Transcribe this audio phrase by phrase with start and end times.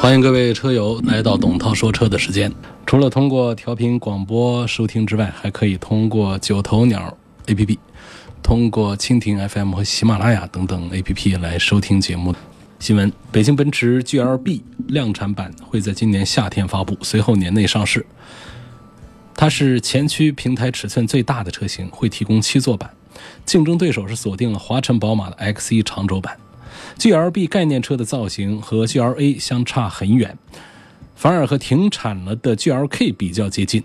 [0.00, 2.50] 欢迎各位车友来到董涛说车的时间。
[2.86, 7.14] 除了通过调频广播收听之外，还可以通过九头鸟
[7.46, 7.76] APP、
[8.42, 12.34] 通过蜻蜓 FM 和喜马拉雅等等 APP 来收听节目。
[12.78, 18.06] 新闻：北京奔驰 GLB 量产版会在今年夏天发布，随后年内上市。
[19.34, 22.90] 它是前驱平台尺寸最大的车型，会提供七座版。
[23.44, 26.38] 竞争对手是锁定了华晨宝马的 X1 长轴版。
[27.00, 30.36] GLB 概念车的造型和 GLA 相差很远，
[31.16, 33.82] 反而和停产了的 GLK 比较接近。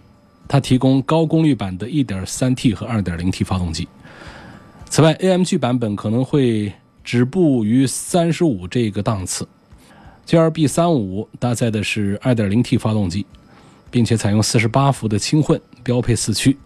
[0.49, 3.87] 它提供高功率版的 1.3T 和 2.0T 发动机。
[4.89, 6.73] 此外，AMG 版本可能会
[7.05, 9.47] 止步于35这个档次。
[10.27, 13.25] GLB 35搭载的是 2.0T 发动机，
[13.89, 16.57] 并且采用48伏的轻混，标配四驱。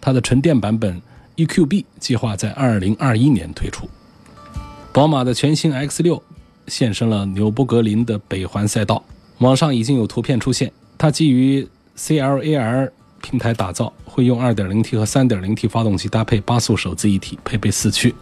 [0.00, 1.02] 它的纯电版本
[1.36, 3.86] EQB 计划在2021年推出。
[4.98, 6.20] 宝马的全新 X6
[6.66, 9.00] 现身了纽博格林的北环赛道，
[9.38, 10.72] 网上已经有图片出现。
[10.98, 11.64] 它基于
[11.96, 12.90] CLAR
[13.22, 18.12] 平台打造，会用 2.0T 和 3.0T 发动机搭配八速手自一体，配备四驱。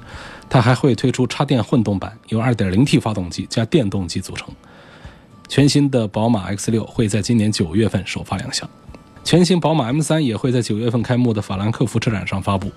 [0.51, 4.47] 它还会推出插电混动版，由 2.0T 发动机加电动机组成。
[5.49, 8.69] 全新的宝马 X6 会在今年九月份首发亮相。
[9.25, 12.71] 全新宝马 M3 也会在九月份开幕的法兰克福车展上发布。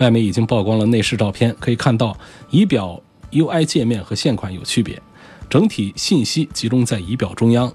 [0.00, 2.18] 外媒已经曝光了内饰照片，可以看到
[2.50, 3.00] 仪表。
[3.32, 5.00] UI 界面和现款有区别，
[5.48, 7.72] 整体信息集中在仪表中央，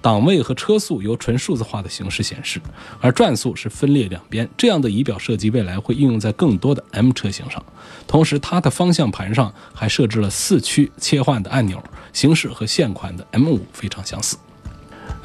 [0.00, 2.60] 档位和车速由纯数字化的形式显示，
[3.00, 4.48] 而转速是分列两边。
[4.56, 7.62] 这样的仪表设计未来会应用在更多的 M 车型上。
[8.06, 11.82] 同时，它的方向盘上还设置了四驱切换的按钮，
[12.12, 14.36] 形式和现款的 M5 非常相似。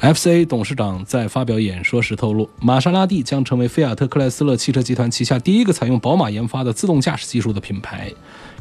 [0.00, 8.12] FCA 董事长在发表演说时透露，玛莎拉蒂将成为菲亚特克莱斯勒汽车集团旗下第一个采用宝马研发的自动驾驶技术的品牌。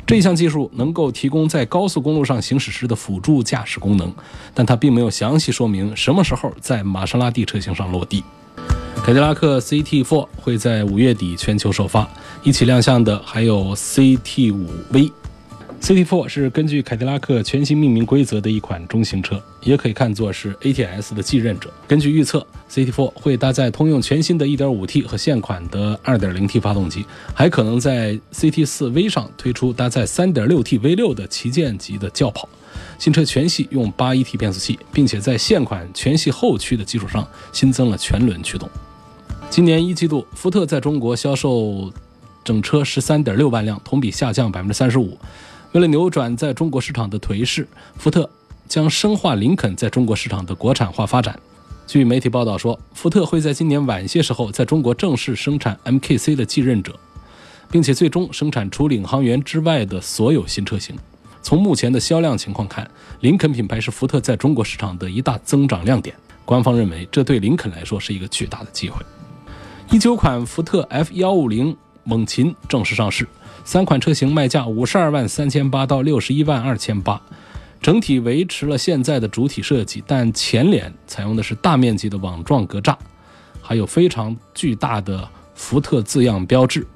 [0.08, 4.10] 这项技术能够提供在高速公路上行驶时的辅助驾驶功能，
[4.54, 8.24] 但它并没有详细说明什么时候在玛莎拉蒂车型上落地。
[9.04, 12.10] 凯迪拉克 CT4 会在五月底全球首发，
[12.42, 15.12] 一起亮相的还有 CT5V。
[15.82, 21.72] CT4 是根据凯迪拉克全新命名规则的一款中型车，也可以看作是 ATS 的继任者。
[21.88, 32.50] 根据预测，CT4 会搭载通用全新的 1.5T 和现款的 2.0T 发动机，还可能在 CT4V 上推出搭载 3.6T V6 的旗舰级的轿跑。
[33.00, 38.70] 新车全系用 8AT 变速器，并且在现款全系后驱的基础上新增了全轮驱动。
[39.50, 41.94] 今年一季度，福特在中国销售
[42.44, 45.18] 整车13.6万辆，同比下降百分之三十五。
[45.74, 47.68] 为了扭转在中国市场的颓势，
[47.98, 48.30] 福特
[48.68, 51.38] 将深化林肯在中国市场的国产化发展。
[51.86, 56.98] 据媒体报道说，福特会在今年晚些时候在中国正式生产 MKC 的继任者，
[57.70, 60.96] 并且最终生产除领航员之外的所有新车型。
[61.42, 62.90] 从目前的销量情况看，
[63.22, 66.16] 林肯品牌是福特在中国市场的一大增长亮点。
[66.44, 69.06] 官方认为，这对林肯来说是一个巨大的机会。
[69.92, 73.28] 一九款福特 F150 猛禽正式上市。
[73.68, 77.22] 三款车型卖价五十二万三千八到六十一万二千八，
[77.82, 82.96] 整体维持了现在的主体设计，但前脸采用的是大面积的网状格栅，
[83.62, 86.88] 还有非常巨大的福特字样标志。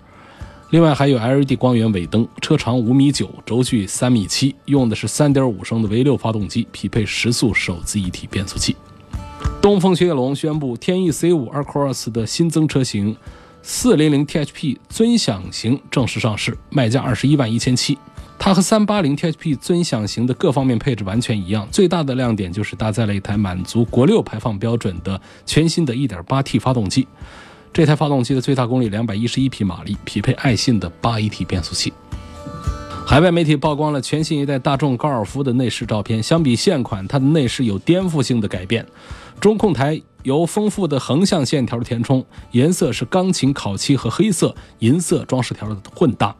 [0.69, 8.77] 另外还有 LED 光源尾灯，车长五米九，轴距三米七，用的是三点五升的 V 六发动机，匹配十速手自一体变速器。
[9.61, 13.17] 东风雪铁龙宣布天翼 C 五 Across 的新增车型。
[13.63, 17.97] 四零零 THP 尊享型正式上市，卖价二十一万一千七。
[18.39, 27.07] 它和三八零 THP 尊享型的各方面配置完全一样，最大的亮点就是搭载了一台满足国六排放标准的全新的一点八 T 发动机。
[27.71, 31.93] 这台发动机的最大功率两百一十一匹马力，匹配爱信的八 AT 变速器。
[33.05, 38.83] 海外媒体曝光了全新一代大众高尔夫的内饰照片，相比现款，它的内饰有颠覆性的改变。
[39.39, 40.01] 中控台。
[40.23, 46.35] 由丰富的横向线条的填充，颜色是钢琴烤漆和黑色、银色装饰条的混搭，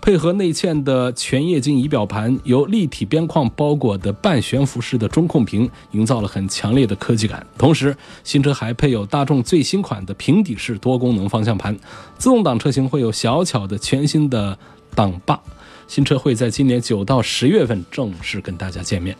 [0.00, 7.44] 配合内嵌的全液晶仪表盘，由立体边框包裹的半悬浮式的中控屏，营造了很强烈的科技感。
[7.58, 11.76] 同时，新车还配有大众最新款的平底式多功能方向盘，
[12.18, 14.56] 自动挡车型会有小巧的全新的
[14.94, 15.40] 挡把。
[15.88, 19.16] 新车会在今年九到十月份正式跟大家见面。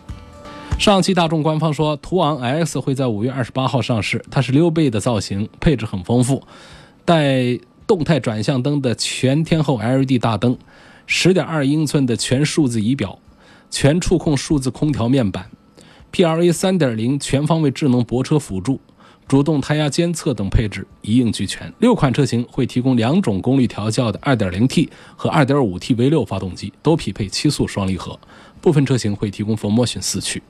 [0.79, 6.47] 上汽大众官方说，途昂 X 会在五月二十八号上市，它是溜背的造型，配置很丰富，
[7.05, 10.57] 带动态转向灯的全天候 LED 大灯，
[11.07, 13.19] 十点二英寸的全数字仪表，
[13.69, 15.51] 全触控数字空调面板
[16.13, 18.79] ，PLA 三点零全方位智能泊车辅助。
[19.27, 21.73] 主动胎压监测等配置一应俱全。
[21.81, 28.17] 六款车型会提供两种功率调教的 2.0T 和 2.5T V6 发动机，都匹配七速双离合。
[28.61, 30.41] 部分车型会提供 4Motion 四驱。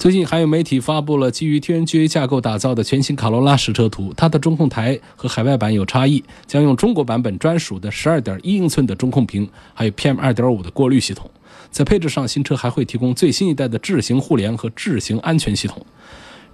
[0.00, 11.30] 最近还有媒体发布了基于 TNGA 架构打造的全新卡罗拉实车图，它的中控台和海外版有差异，将用中国版本专属的12.1英寸的中控屏，还有 PM2.5 的过滤系统。
[11.70, 15.84] 在配置上，新车还会提供最新一代的智行互联和智行安全系统。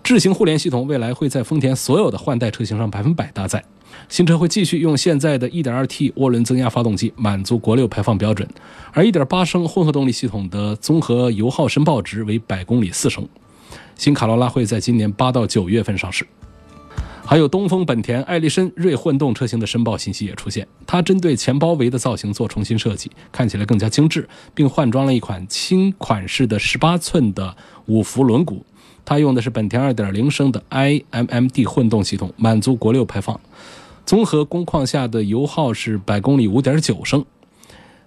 [0.03, 3.65] 智行互联系统未来会在丰田所有的换代车型上百分百搭载。
[4.09, 8.49] 新车会继续用现在的 1.2T 涡轮增压发动机，满足国六排放标准，
[8.93, 13.29] 而1.8升混合动力系统的综合油耗申报值为百公里四升。
[13.97, 16.27] 新卡罗拉会在今年八到九月份上市。
[17.25, 27.57] 还有东风本田艾力绅锐混动车型的申报信息也出现，它针对前包围的造型做重新设计，看起来更加精致，并换装了一款轻款式的18寸的
[27.87, 28.61] 五辐轮毂。
[29.05, 33.41] 它用的是本田2.0升的 iMMD 混动系统，满足国六排放，
[34.07, 37.25] 综合工况下的油耗是百公里5.9升。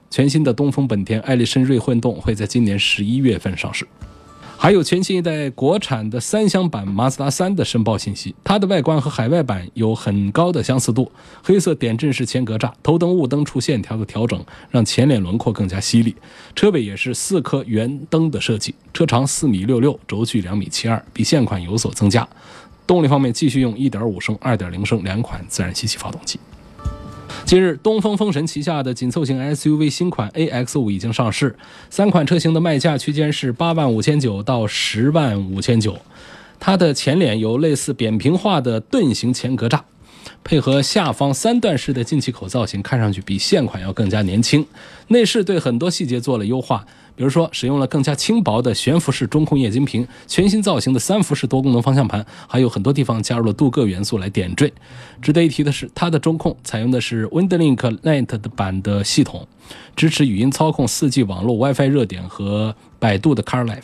[0.10, 3.86] 全新的东风本田艾力绅锐混动会在今年十一月份上市。
[4.58, 11.10] 还有全新一代国产的三厢版马自达三的申报信息，它的外观和海外版有很高的相似度，
[11.44, 16.14] 黑色点阵式前格栅，头灯、雾灯处线条的调整让前脸轮廓更加犀利。
[16.56, 22.28] 车尾也是四颗圆灯的设计，车长四米六六，轴距两米七二，比现款有所增加。
[22.90, 26.40] 动力方面继续用一点五升、二点零升两款自然吸气发动机。
[27.46, 31.56] 近日，东风风神旗下的紧凑型 SUV 新款 AX5 已经上市，
[31.92, 35.96] 三款车型的卖价区间是八万五千九到十万五千九。
[36.60, 39.82] 它的前脸有类似扁平化的盾形前格栅，
[40.44, 44.66] 配合下方三段式的进气口造型，看上去比现款要更加年轻。
[45.10, 46.84] 内饰对很多细节做了优化。
[47.20, 54.72] 比如说，使用了更加轻薄的悬浮式中控液晶屏，全新造型的三辐式多功能方向盘，还有很多地方加入了镀铬元素来点缀。
[55.22, 59.46] 值得一提的是，它的中控采用的是 WindLink Lite 的版的系统，
[59.98, 63.84] 支持语音操控 4G 网络、WiFi 热点和百度的 CarLife。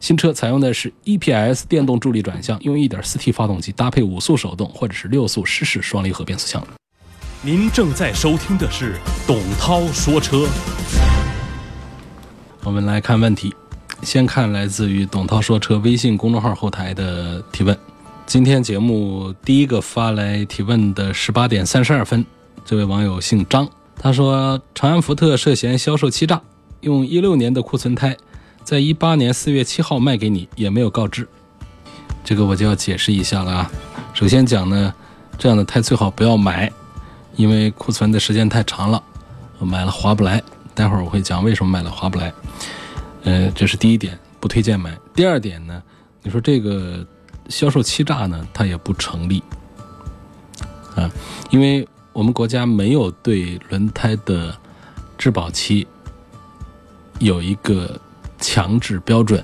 [0.00, 6.66] 新车采用的是 EPS 电动助力转向，用 1.4T 发动机搭配五速手动或者是六速湿式双离合变速箱。
[7.42, 10.48] 您正在收听的是董涛说车。
[12.66, 13.54] 我们来看问题，
[14.02, 17.78] 先看来自于董涛说车微信公众号后台的提问。
[18.26, 22.26] 今天节目第一个发来提问的十八点三十二分，
[22.64, 26.42] 这位网友姓张，他说长安福特涉嫌销售欺诈，
[26.80, 28.16] 用一六年的库存胎，
[28.64, 31.28] 在一八年四月七号卖给你，也没有告知。
[32.24, 33.70] 这个我就要解释一下了啊。
[34.12, 34.92] 首先讲呢，
[35.38, 36.72] 这样的胎最好不要买，
[37.36, 39.00] 因为库存的时间太长了，
[39.60, 40.42] 买了划不来。
[40.76, 42.30] 待会儿我会讲为什么买了划不来，
[43.24, 44.94] 呃，这是第一点，不推荐买。
[45.14, 45.82] 第二点呢，
[46.22, 47.04] 你说这个
[47.48, 49.42] 销售欺诈呢，它也不成立
[50.94, 51.10] 啊，
[51.48, 54.54] 因为我们国家没有对轮胎的
[55.16, 55.86] 质保期
[57.20, 57.98] 有一个
[58.38, 59.42] 强制标准，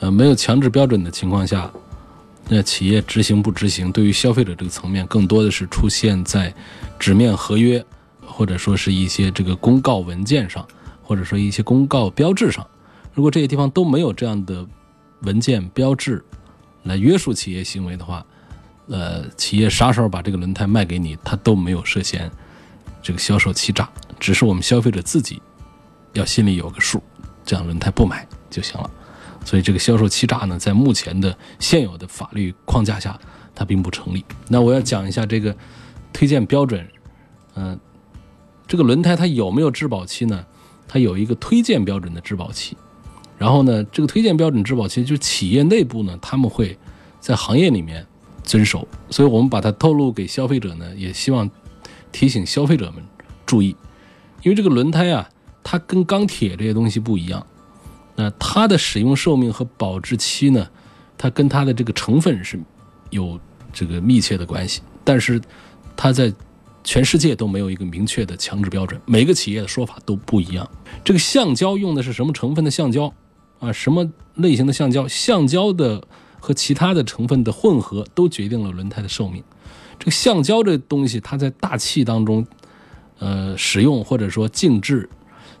[0.00, 1.70] 呃，没有强制标准的情况下，
[2.48, 6.54] 那企业执行不执行，对于消费者这个层面，更多的是出现在
[6.98, 7.84] 纸面合约。
[8.38, 10.64] 或者说是一些这个公告文件上，
[11.02, 12.64] 或者说一些公告标志上，
[13.12, 14.64] 如果这些地方都没有这样的
[15.22, 16.24] 文件标志
[16.84, 18.24] 来约束企业行为的话，
[18.86, 22.30] 呃，企业啥时候把这个轮胎卖给你，他都没有涉嫌
[23.02, 23.90] 这个销售欺诈，
[24.20, 25.42] 只是我们消费者自己
[26.12, 27.02] 要心里有个数，
[27.44, 28.88] 这样轮胎不买就行了。
[29.44, 33.18] 所以这个销售欺诈呢，在目前的现有的法律框架下，
[33.52, 34.24] 它并不成立。
[34.46, 35.52] 那我要讲一下这个
[36.12, 36.88] 推荐标准，
[37.56, 37.76] 嗯。
[38.68, 40.44] 这个轮胎它有没有质保期呢？
[40.86, 42.76] 它有一个推荐标准的质保期，
[43.36, 46.78] 然后呢，这个推荐标准质保期就是企业内部呢，他们会
[47.20, 48.06] 在行业里面
[48.42, 51.50] 遵守，所以我们把它透露给消费者呢，也希望
[52.10, 53.04] 提醒消费者们
[53.44, 53.74] 注意，
[54.42, 55.28] 因为这个轮胎啊，
[55.62, 57.46] 它跟钢铁这些东西不一样，
[58.16, 60.66] 那它的使用寿命和保质期呢，
[61.18, 62.58] 它跟它的这个成分是
[63.10, 63.38] 有
[63.72, 65.40] 这个密切的关系，但是
[65.96, 66.32] 它在。
[66.84, 70.68] 全世界都没有一个明确的强制标准，每个企业的说法都不一样。
[71.04, 73.12] 这个橡胶用的是什么成分的橡胶
[73.60, 73.72] 啊？
[73.72, 75.06] 什么类型的橡胶？
[75.06, 76.02] 橡胶的
[76.40, 79.42] 和其他的成分的混合都决定了轮胎的寿命。
[79.98, 82.46] 这个橡胶这东西，它在大气当中，
[83.18, 85.08] 呃，使用或者说静置，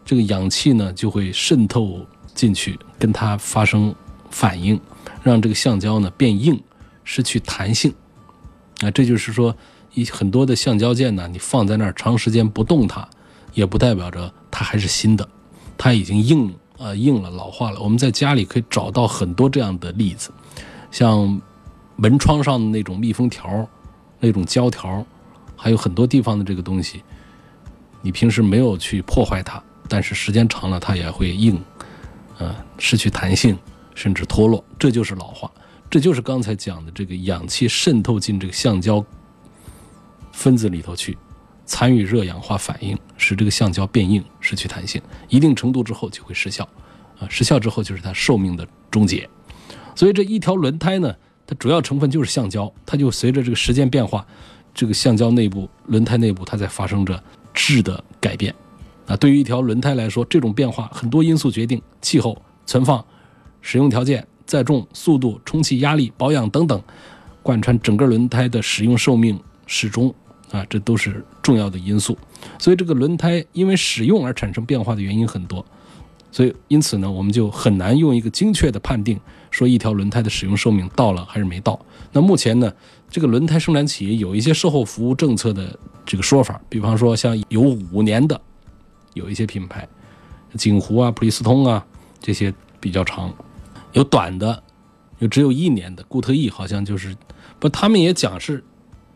[0.04, 3.94] 这个氧气呢就会渗透进去，跟它发生
[4.30, 4.80] 反应，
[5.22, 6.58] 让这个橡胶呢变硬，
[7.04, 7.92] 失去弹性。
[8.80, 9.56] 啊，这就是说，
[9.94, 13.08] 一很多的橡胶件呢，你放在那儿长时间不动它，
[13.54, 15.28] 也不代表着它还是新的，
[15.76, 17.80] 它已经硬啊硬了，老化了。
[17.80, 20.30] 我们在家里可以找到很多这样的例子，
[20.90, 21.40] 像
[21.96, 23.68] 门窗上的那种密封条，
[24.20, 25.04] 那种胶条，
[25.56, 27.02] 还有很多地方的这个东西，
[28.02, 31.60] 你平时没有去破坏它，但是时间长了它也会硬，
[32.38, 33.58] 啊，失去弹性，
[33.94, 35.50] 甚至脱落，这就是老化。
[35.90, 39.02] 这就是刚才讲的这个氧气渗透进这个橡胶
[40.38, 41.18] 分子里头去，
[41.66, 45.02] 参与热氧化反应，使这个橡胶变硬，失去弹性。
[45.28, 46.62] 一定程度之后就会失效，
[47.18, 49.28] 啊，失效之后就是它寿命的终结。
[49.96, 51.12] 所以这一条轮胎呢，
[51.44, 54.24] 它主要成分就是橡胶，它就随着这个时间变化，
[54.72, 57.20] 这个橡胶内部、轮胎内部它在发生着
[57.52, 58.54] 质的改变。
[59.08, 63.04] 啊，对于一条轮胎来说，这种变化很多因素决定：气候、存放、
[63.60, 64.24] 使用条件。
[64.46, 66.82] 载重、速度、充气压力、保养等等，
[67.42, 70.14] 贯穿整个轮胎的使用寿命始终
[70.50, 72.16] 啊，这都是重要的因素。
[72.58, 75.64] 所以这个轮胎因为使用而产生变化的原因很多，
[76.30, 79.18] 所以因此呢，我们就很难用一个精确的判定
[79.50, 81.78] 说一条轮胎的使用寿命到了还是没到。
[82.12, 82.72] 那目前呢，
[83.10, 88.40] 这个轮胎生产企业有一些售后服务政策的这个说法，比方说像有五年的，
[89.14, 89.86] 有一些品牌，
[90.54, 91.84] 锦湖啊、普利司通啊
[92.20, 93.32] 这些比较长。
[93.92, 94.62] 有短的，
[95.18, 97.16] 有只有一年的，固特异好像就是
[97.58, 98.62] 不，他们也讲是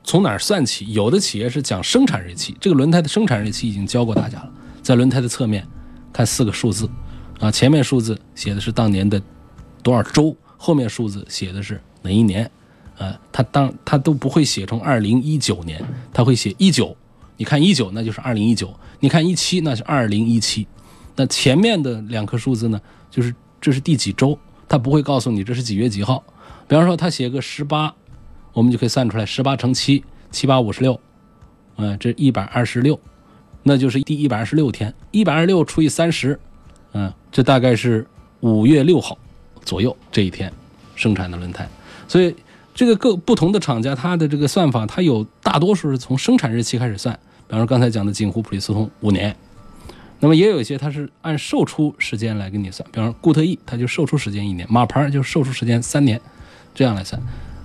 [0.04, 0.92] 从哪儿算起。
[0.92, 4.50] 有的企业是讲生产日期，这个轮胎的生产日期已经教过大家了，
[4.82, 5.66] 在轮胎的侧面
[6.12, 6.88] 看四个数字，
[7.40, 9.21] 啊，前面数字写的是当年的
[9.82, 12.50] 多少周，后面数字写的是哪一年，
[12.99, 15.82] 啊，他当他都不会写成二零一九年，
[16.12, 16.97] 他会写一九，
[17.37, 20.66] 你看一九那就是二零一九，你看一七那是二零一七，
[21.16, 22.80] 那前面的两颗数字呢，
[23.11, 24.38] 就是这是第几周。
[24.68, 26.25] 他不会告诉你这是几月几号，
[26.66, 27.94] 比方说他写个十八，
[28.52, 30.99] 我们就可以算出来，十八乘七，七八五十六，
[31.76, 32.99] 嗯，这一百二十六，
[33.62, 36.38] 那就是第一百二十六天，一百二十六除以三十，
[36.92, 38.06] 嗯，这大概是
[38.40, 39.16] 五月六号
[39.64, 40.52] 左右这一天
[40.94, 41.68] 生产的轮胎。
[42.06, 42.35] 所以
[42.75, 49.35] 这个各不同的厂家，它的这个算法，它有大多数是从生产日期开始算，比方说刚才讲的锦湖普利司通五年。
[50.21, 56.21] 那么也有一些，它是按售出时间来给你算，比方说固特异，它就售出时间一年；马牌就售出时间三年，
[56.73, 57.21] 这样来算。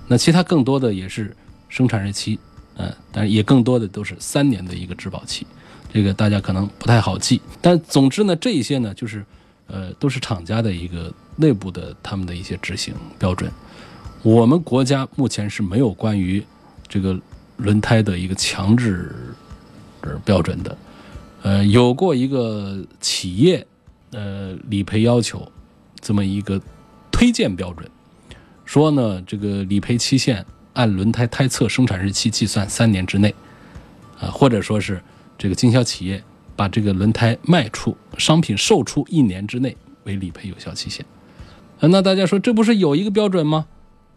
[0.08, 1.36] 那其他更多的也是
[1.68, 2.38] 生产日期，
[2.76, 5.46] 嗯，但是也更多的都是三年的一个质保期，
[5.92, 7.40] 这个大家可能不太好记。
[7.60, 9.24] 但总之呢，这一些呢，就是
[9.66, 13.52] 呃，都是厂家的一个内部的他们的一些执行标准。
[14.22, 16.42] 我们国家目前是没有关于
[16.88, 17.16] 这个
[17.58, 19.14] 轮胎的一个强制
[20.24, 20.78] 标准的。
[21.42, 23.64] 呃，有过一个企业，
[24.10, 25.46] 呃，理赔要求，
[26.00, 26.60] 这么一个
[27.12, 27.88] 推荐标准，
[28.68, 30.44] 说呢，这个理赔期限
[30.74, 33.34] 按轮胎胎侧生产日期计算三年之内，
[34.20, 35.00] 啊，或者说是
[35.38, 36.22] 这个经销企业
[36.54, 41.02] 把这个轮胎卖出，商品售出一年之内为理赔有效期限。
[41.80, 43.64] 那大家说这不是有一个标准吗？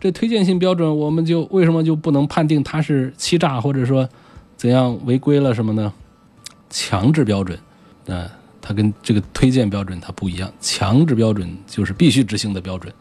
[0.01, 4.09] 这推荐性标准，我们就为什么就不能判定它是欺诈，或者说
[4.57, 5.93] 怎样违规了什么呢？
[6.69, 7.57] 强制标准，
[8.09, 8.29] 啊，
[8.59, 10.51] 它跟这个推荐标准它不一样。
[10.59, 12.93] 强制标准就是必须执行的标准，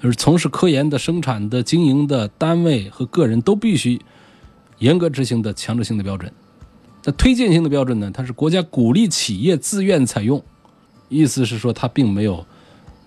[0.00, 4.00] 就是从事科研的、生产的、经营的单位和个人都必须
[4.78, 6.32] 严格执行的强制性的标准。
[7.04, 8.10] 那推荐性的标准呢？
[8.12, 10.42] 它是国家鼓励企业自愿采用，
[11.08, 12.44] 意思是说它并没有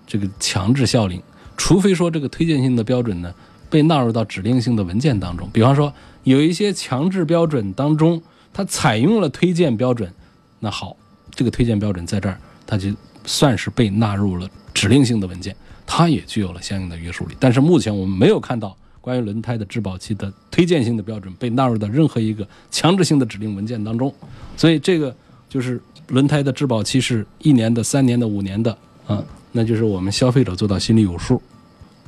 [0.06, 1.22] 这个强制效力，
[1.56, 3.34] 除非说这个推荐性的标准呢
[3.70, 5.48] 被纳入到指令性的文件当中。
[5.52, 5.92] 比方说，
[6.24, 8.22] 有一些强制标准当中。
[8.54, 10.12] 它采用了推荐标准，
[10.60, 10.94] 那好，
[11.30, 12.90] 这个推荐标准在这儿，它就
[13.24, 15.56] 算是被纳入了指令性的文件，
[15.94, 17.36] 它也具有了相应的约束力。
[17.38, 24.10] 但是目前我们没有看到关于轮胎的质保期的推荐性的标准被纳入到任何一个强制性的指令文件当中，
[24.56, 25.14] 所以这个
[25.50, 28.74] 就是轮胎的质保期是一年的、三年的、五年的
[29.06, 29.22] 啊，
[29.52, 31.42] 那就是我们消费者做到心里有数，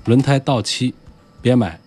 [0.06, 0.94] 轮胎到期
[1.42, 1.78] 别买，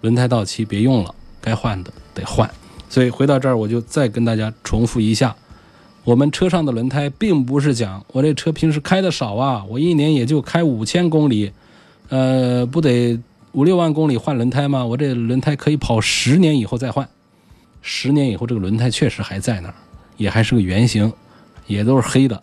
[0.00, 2.50] 轮胎到期别用了，该换的得换。
[2.88, 5.36] 所以回到这儿，我就再跟大家重复一下，
[6.04, 11.50] 我们车上的轮胎并不是讲我这车平时开的少啊，我一年也就开五千公里，
[12.10, 13.18] 呃，不得
[13.52, 14.84] 五六万公里换轮胎吗？
[14.84, 17.08] 我这轮胎可以跑十年以后再换，
[17.80, 19.74] 十年以后这个轮胎确实还在那儿，
[20.18, 21.10] 也还是个原型，
[21.66, 22.42] 也都是黑的，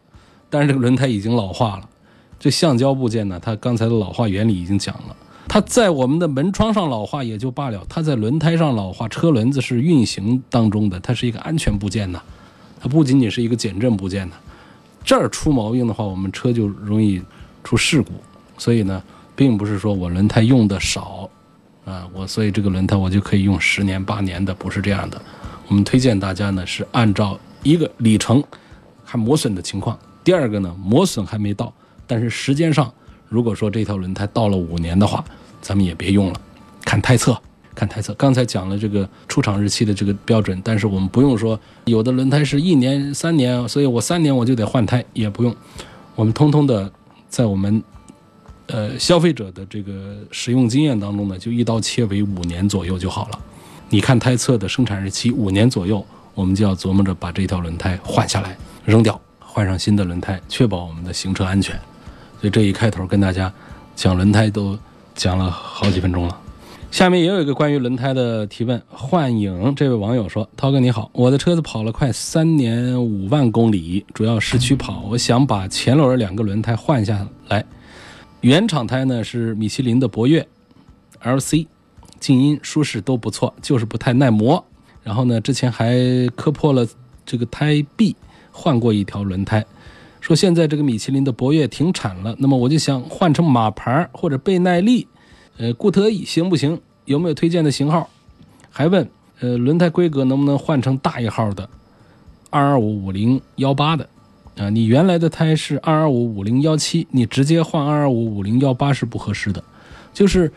[0.49, 1.87] 但是这个轮胎已经老化了。
[2.39, 5.15] 这橡胶部件呢，它刚才的老化原理已经讲了。
[5.47, 12.19] 它在我们的门窗上老化也就罢了，它在轮胎上老化，车轮子是运行当中的，它是一个安全部件呢，
[12.81, 14.35] 它不仅仅是一个减震部件呐。
[15.03, 17.21] 这儿出毛病的话，我们车就容易
[17.63, 18.11] 出事故。
[18.57, 19.01] 所以呢，
[19.35, 21.29] 并不是说我轮胎用的少
[21.85, 25.21] 啊，我所以这个轮胎我就可以用十年八年的，不是这样的。
[25.67, 28.43] 我们推荐大家呢是按照一个里程
[29.05, 31.73] 看磨损的情况，第二个呢磨损还没到，
[32.05, 32.91] 但是时间上
[33.27, 35.23] 如果说这条轮胎到了五年的话，
[35.61, 36.41] 咱们也别用了，
[36.85, 37.39] 看胎测。
[37.73, 45.55] 看胎侧，刚才讲了这个出厂日期的这个标准，但是我们不用说有的轮胎是一年、三年，所以我三年我就得换胎，也不用，
[46.15, 46.91] 我们通通的
[47.29, 47.81] 在我们
[48.67, 53.39] 呃消费者的这个使用经验当中呢，就一刀切为五年左右就好了。
[53.89, 61.79] 你看胎侧的生产日期五年左右，我们就要琢磨着把这条轮胎换下来扔掉，换上新的轮胎，确保我们的行车安全。
[62.39, 63.51] 所以这一开头跟大家
[63.95, 64.77] 讲轮胎都
[65.13, 66.40] 讲了好几分钟了。
[66.91, 77.63] 下面也有一个关于轮胎的提问，幻影这位网友说：“涛哥你好，我的车子跑了快三年五万公里，主要市区跑，我想把前轮两个轮胎换下来。
[78.41, 80.45] 原厂胎呢是米其林的博越
[81.23, 81.65] LC，
[82.19, 84.63] 静音舒适都不错，就是不太耐磨。
[85.01, 85.95] 然后呢，之前还
[86.35, 86.85] 磕破了
[87.25, 88.13] 这个胎壁，
[88.51, 89.65] 换过一条轮胎。
[90.19, 95.07] 说现在这个米其林的博越停产了，那么我就想换成马牌或者倍耐力。”
[95.61, 96.81] 呃，固特异行不行？
[97.05, 98.09] 有没有推荐的型号？
[98.71, 99.07] 还问，
[99.41, 101.69] 呃，轮胎规格能不能换成大一号的，
[102.49, 104.09] 二二五五零幺八的？
[104.57, 109.63] 啊，你原来的胎是二二五五零幺七，你直接换二二五五零幺八是不合适的。
[110.11, 110.51] 就是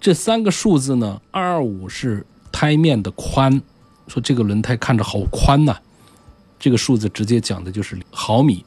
[0.00, 3.62] 这三个数字呢，二二五是胎面的宽，
[4.08, 5.76] 说这个轮胎看着好宽呐，
[6.58, 8.64] 这个数字直接讲的就是毫米，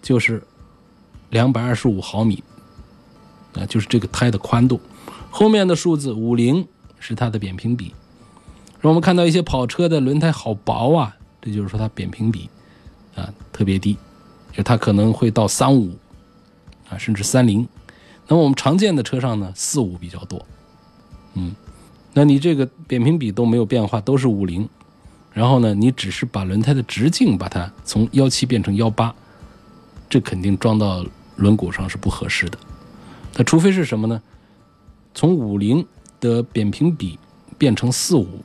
[0.00, 0.40] 就是
[1.30, 2.40] 两百二十五毫米，
[3.54, 4.80] 啊，就是这个胎的宽度。
[5.30, 6.66] 后面的数字五零
[6.98, 7.94] 是它的扁平比，
[8.80, 12.48] 让我们看到一些跑车的轮胎好薄啊，这就是说它扁平比
[13.14, 13.96] 啊特别低，
[14.52, 15.96] 就它可能会到三五
[16.88, 17.66] 啊甚至三零，
[18.28, 20.44] 那么我们常见的车上呢四五比较多，
[21.34, 21.54] 嗯，
[22.12, 24.68] 那你这个扁平比都没有变化，都是五零，
[25.32, 29.14] 然后呢你只是把轮胎的直径把它从幺七变成幺八，
[30.10, 31.04] 这肯定装到
[31.36, 32.58] 轮毂上是不合适的，
[33.34, 34.20] 那除非是什么呢？
[35.14, 35.86] 从五零
[36.20, 37.18] 的扁平比
[37.58, 38.42] 变成四五，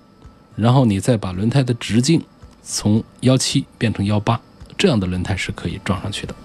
[0.55, 2.21] 然后你再把轮胎的直径
[2.61, 4.39] 从幺七变成幺八，
[4.77, 6.35] 这样的轮胎是可以装上去的。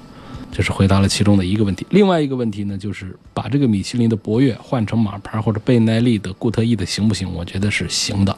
[0.50, 1.86] 这是回答了其中的一个问题。
[1.88, 7.32] 另外一个问题呢，就是把这个米其林的博越换成马牌或者倍耐力的固特异的行不行？
[7.32, 8.36] 我觉得是行的。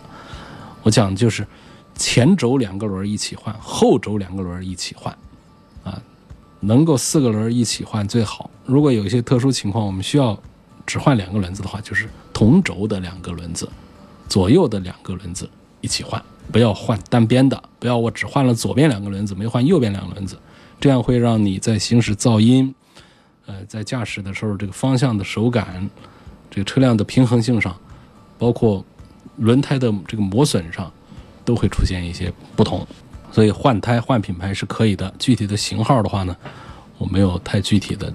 [0.82, 1.44] 我讲就是
[1.96, 5.16] 前轴两个轮一起换，后轴两个轮一起换，
[5.82, 6.00] 啊，
[6.64, 8.50] 能够四个轮儿一起换最好。
[8.66, 10.38] 如果有一些特殊情况，我们需要。
[10.86, 13.66] 只换两个轮子的话，就是同轴的两个轮子，
[14.28, 15.48] 左右的两个轮子
[15.80, 16.22] 一起换，
[16.52, 20.36] 不要换单边的，不要我只换了左边两个轮子，没换右边两个轮子，
[20.78, 22.74] 这样会让你在行驶噪音，
[23.46, 25.88] 呃，在驾驶的时候这个方向的手感，
[26.50, 27.74] 这个车辆的平衡性上，
[28.36, 28.84] 包括
[29.36, 30.92] 轮胎的这个磨损上，
[31.46, 32.86] 都会出现一些不同。
[33.34, 36.36] 所以换胎换品牌是可以的，具体的型号的话呢，
[36.98, 38.14] 我没有太具体的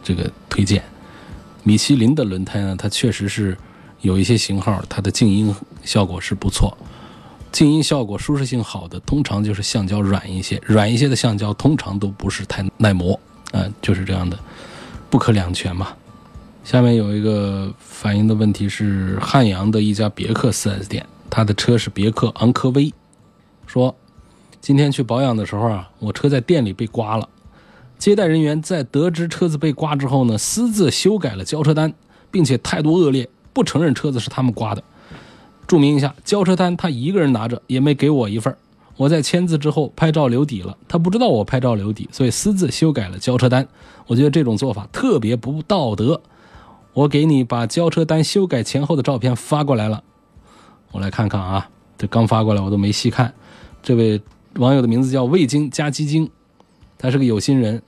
[0.00, 0.80] 这个推荐。
[1.64, 3.58] 米其林的轮胎呢，它确实是
[4.00, 5.52] 有一些型号，它的静音
[5.82, 6.78] 效果是不错，
[7.50, 13.18] 静音效果舒适性好的，通常就是橡胶软一些，软一些的橡胶通常都不是太耐磨，
[13.50, 14.38] 啊，就是这样的，
[15.10, 15.88] 不可两全嘛。
[16.62, 22.94] 下面有一个反映的问题是汉阳的一家别克 4S 店，他的车是别克昂科威，
[23.66, 23.92] 说
[24.60, 27.28] 今天去保养的时候啊，我车在店里被刮了。
[27.98, 31.92] 接待人员在得知车子被刮之后呢，私自修改了交车单，
[32.30, 34.82] 并且态度恶劣，不承认车子是他们刮的。
[35.66, 38.54] 注明一下，交车单他一个人拿着，也没给我一份
[38.96, 43.66] 我在签字之后拍照留底了，他不知道我拍照留底，所以私自修改了交车单。
[44.06, 46.20] 我觉得这种做法特别不道德。
[46.92, 50.02] 我给你把交车单修改前后的照片发过来了，
[50.90, 53.32] 我来看看啊，这刚发过来我都没细看。
[53.82, 54.20] 这位
[54.56, 56.30] 网友的名字叫味精加鸡精，
[56.98, 57.82] 他是个有心人。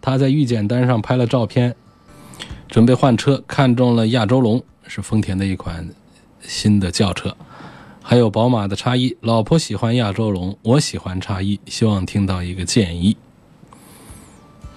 [0.00, 1.76] 他在预检单上拍了照片，
[2.68, 5.86] 准备换车，看中了亚洲龙，是丰田的一款
[6.40, 7.36] 新的轿车，
[8.02, 9.14] 还有宝马的叉一。
[9.20, 13.14] 老婆喜欢亚洲龙，我喜欢叉一，希望听到一个建议。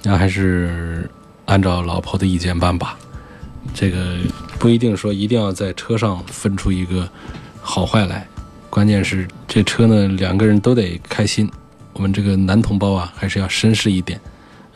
[0.02, 1.10] 那还是
[1.46, 3.00] 按照老婆的意见办吧。
[3.74, 4.18] 这个
[4.60, 7.10] 不一定说一定要在车上分出一个
[7.62, 8.28] 好坏来，
[8.74, 11.48] 关键是这车呢两个人都得开心。
[11.94, 14.20] 我们这个男同胞啊，还是要绅士一点。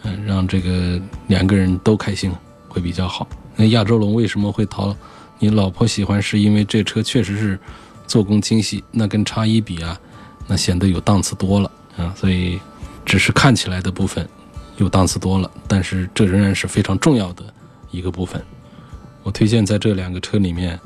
[0.03, 2.31] 嗯，让这个两个人都开心
[2.67, 3.27] 会比较好。
[3.55, 4.95] 那亚洲龙为什么会讨
[5.39, 6.21] 你老婆喜欢？
[6.21, 7.59] 是因为这车确实是
[8.05, 9.99] 做工精细，那跟叉一比啊，
[10.45, 12.13] 那显得有档次多了啊。
[12.15, 12.59] 所以
[13.03, 14.29] 只是看起来的部分
[14.77, 17.43] 有档次多了，但是这仍然是非常重要的
[17.89, 18.39] 一个部分。
[19.23, 20.79] 我推荐在这两个车里面，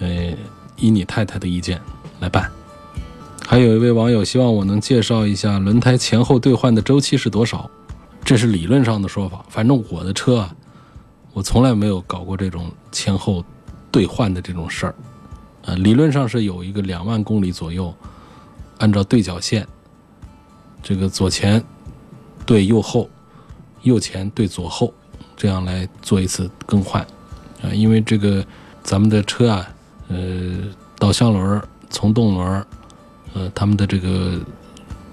[0.00, 0.32] 呃，
[0.74, 1.80] 依你太太的意见
[2.20, 2.50] 来办。
[3.46, 7.68] 还有一位网友希望我能介绍一下轮胎前后兑换的周期是多少，
[8.24, 9.44] 这是理论上的说法。
[9.48, 10.54] 反正我的车啊，
[11.32, 13.44] 我从来没有搞过这种前后
[13.90, 14.94] 兑换的这种事儿。
[15.62, 17.92] 呃，理论上是有一个两万公里左右，
[18.78, 19.66] 按照对角线，
[20.82, 21.62] 这个左前
[22.46, 23.10] 对右后，
[23.82, 24.94] 右前对左后，
[25.36, 27.02] 这样来做一次更换。
[27.62, 28.46] 啊，因为这个
[28.82, 29.68] 咱们的车啊，
[30.08, 30.58] 呃，
[30.98, 32.64] 导向轮、从动轮。
[33.32, 34.40] 呃，他们的这个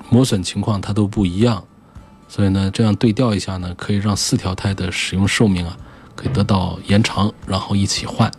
[0.10, 1.63] 磨损情况它都不一样，
[2.28, 5.78] 所以呢，这样对调一下呢，可以让四条胎的使用寿命啊，
[6.16, 8.32] 可以得到延长，然后一起换。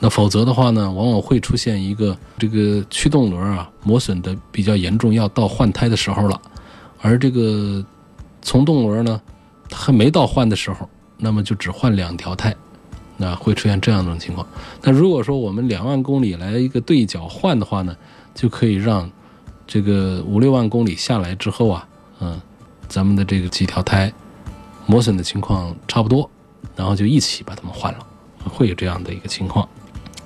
[0.00, 6.42] 那否则的话呢，往往会出现一个这个驱动轮啊磨损的比较严重，要到换胎的时候了，
[7.00, 7.84] 而这个
[8.42, 9.20] 从动轮呢，
[9.70, 12.52] 还没到换的时候，那么就只换两条胎，
[13.16, 14.46] 那会出现这样一种情况。
[14.82, 17.96] 那如果说我们两万公里来一个对角换的话呢？
[18.34, 19.08] 就可以让
[19.64, 21.86] 这个五六万公里下来之后啊，
[22.18, 22.40] 嗯，
[22.88, 24.12] 咱们的这个几条胎
[24.86, 26.28] 磨损的情况差不多，
[26.74, 28.04] 然后就一起把它们换了，
[28.50, 29.68] 会有这样的一个情况。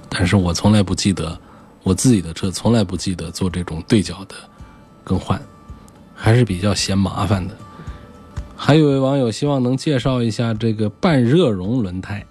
[0.09, 1.39] 但是我从来不记得
[1.83, 4.35] 我自己的车，从来不记得做这种对角的
[5.05, 5.39] 更换，
[6.15, 7.55] 还是比较嫌麻烦的。
[8.57, 12.25] 还有位网友希望能介绍一下这个半热熔轮胎，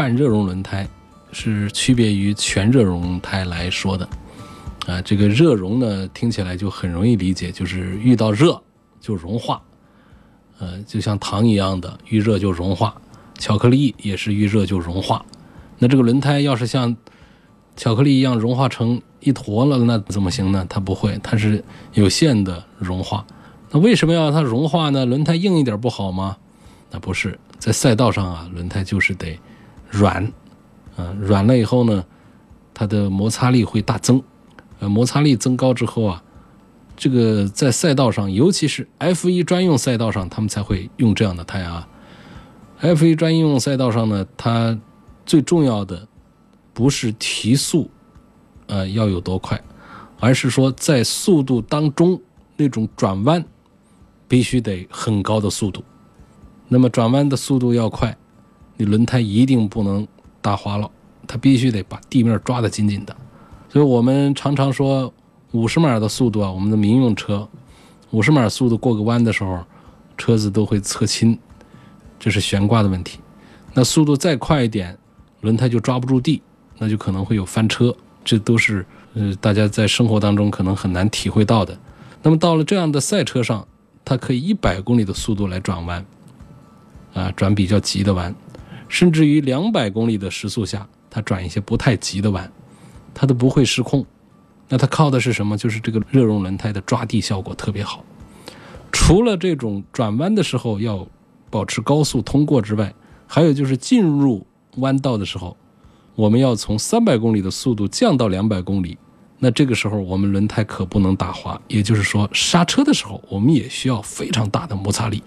[0.00, 0.88] 半热熔轮胎
[1.30, 4.08] 是区别于全热熔胎来说的。
[4.86, 8.58] 啊，这个热熔呢，听起来就很容易理解，就是遇到热
[8.98, 9.60] 就融化，
[10.58, 12.94] 呃，就像糖一样的，遇热就融化；
[13.38, 15.22] 巧克力也是遇热就融化。
[15.78, 16.96] 那这个轮胎要是像
[17.76, 20.64] 巧克力一样融化成一坨了，那怎么行呢？
[20.66, 23.22] 它不会，它是有限的融化。
[23.70, 25.04] 那为什么要它融化呢？
[25.04, 26.38] 轮胎硬一点不好吗？
[26.90, 29.38] 那不是，在赛道上啊，轮胎就是得
[29.90, 30.24] 软，
[30.96, 32.04] 啊，软了以后呢，
[32.72, 34.22] 它的摩擦力会大增。
[34.78, 36.22] 呃，摩擦力增高之后啊，
[36.96, 41.86] 这个在赛道上，尤其是 F1 专用赛道上，他们才会用这样的胎啊。
[42.80, 44.78] F1 专用赛道上呢，它
[45.26, 46.08] 最重要的
[46.72, 47.90] 不是提速，
[48.68, 49.60] 呃，要有多快，
[50.18, 52.18] 而是说在速度当中
[52.56, 53.44] 那种转弯
[54.26, 55.84] 必须得很高的速度。
[56.68, 58.16] 那么转弯的速度要快，
[58.80, 60.08] 你轮胎一定不能
[60.40, 60.90] 打滑了，
[61.26, 63.14] 它必须得把地面抓得紧紧的。
[63.68, 65.12] 所以我们常常说，
[65.52, 67.46] 五十码的速度啊，我们的民用车，
[68.10, 69.62] 五十码速度过个弯的时候，
[70.16, 71.38] 车子都会侧倾，
[72.18, 73.18] 这是悬挂的问题。
[73.74, 74.96] 那速度再快一点，
[75.42, 76.40] 轮胎就抓不住地，
[76.78, 77.94] 那就可能会有翻车。
[78.24, 81.78] 这都是呃大家在生活当中可能很难体会到的。
[82.22, 83.68] 那么到了这样的赛车上，
[84.06, 86.02] 它可以一百公里的速度来转弯，
[87.12, 88.34] 啊，转比较急的弯，
[88.90, 92.52] 甚至于两百公里的时速下，它转一些不太急的弯。
[93.14, 94.04] 它都不会失控，
[94.68, 95.56] 那它靠的是什么？
[95.56, 98.04] 就是这个热熔轮胎的抓地效果特别好。
[98.92, 101.06] 除了这种转弯的时候要
[101.50, 102.94] 保持高速通过之外，
[103.26, 105.56] 还有就是进入弯道的时候，
[106.14, 108.96] 我们要从三百公里的速度降到两百公里。
[109.38, 115.22] 那这个时候我们轮胎可不能打滑，也就是说刹车的时候我们也需要非常大的摩擦力。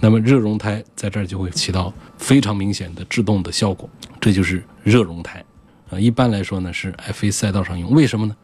[0.00, 3.88] 那么热熔胎在这儿就会起到非常明显的制动的效果，
[4.20, 5.44] 这就是热熔胎。
[5.90, 8.36] 啊，一般来说呢是 F1 赛道上用，为什么呢？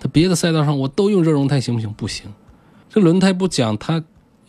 [0.00, 1.92] 它别的赛道上我都用热熔胎行不行？
[1.92, 2.26] 不行，
[2.88, 4.02] 这轮胎不讲它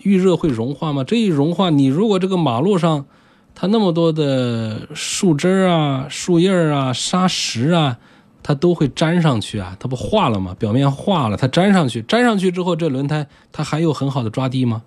[0.03, 1.03] 遇热会融化吗？
[1.03, 3.05] 这一融化，你如果这个马路上
[3.53, 7.99] 它那么多的树枝啊、树叶啊、沙石啊，
[8.41, 10.55] 它都会粘上去啊，它不化了吗？
[10.57, 14.81] 表面化了，它粘上去，粘上去之后，这轮胎它还有很好的抓地吗？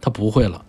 [0.00, 0.64] 它不会了。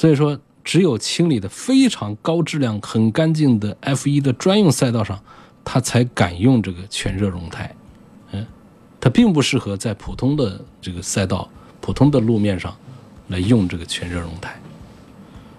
[0.00, 5.20] 所以说，只有清理的非常高质量、很干净的 F1 的专用赛道上。
[5.62, 7.70] 它才敢用这个全热熔胎，
[8.32, 8.46] 嗯，
[8.98, 11.46] 它并不适合在普通的这个赛道、
[11.82, 12.74] 普通的路面上
[13.28, 14.58] 来用这个全热熔胎。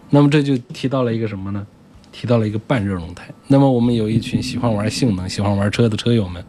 [0.09, 1.67] 那么这就提到了一个什么呢？
[2.11, 3.31] 提到了一个半热熔胎。
[3.47, 6.43] 那么我们有一群喜欢玩性能、喜欢玩车的车友们，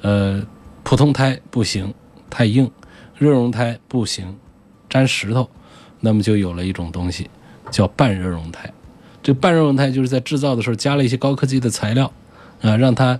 [0.00, 0.42] 呃，
[0.82, 1.92] 普通胎不行，
[2.30, 2.66] 太硬；
[3.18, 4.34] 热熔胎不行，
[4.88, 5.50] 粘石头。
[6.02, 7.30] 那么就有了一种东西，
[7.70, 8.70] 叫半热熔胎。
[9.22, 12.12] 这半热熔胎就是在制造的时候加了一些高科技的材料。
[12.60, 13.18] 啊，让它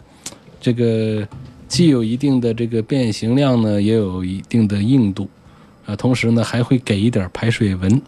[0.61, 1.27] 这个
[1.67, 5.29] 既有一定的这个变形量呢，也有一定的硬度，
[5.85, 8.01] 啊，同时呢还会给一点排水纹，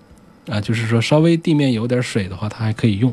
[0.48, 3.12] 啊，就是说稍微地面有点水的话，它还可以用，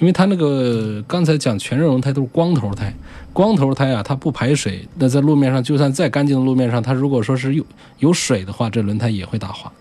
[0.00, 2.92] 因为它那个刚才讲全热熔胎都是光头胎，
[3.32, 7.64] 光头胎啊，它不排水，那在路面上就算再干净的路面上，它如果说是有
[8.00, 9.72] 有水的话，这轮胎也会打滑。